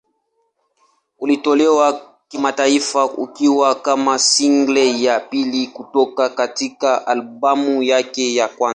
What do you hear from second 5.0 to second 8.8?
ya pili kutoka katika albamu yake ya kwanza.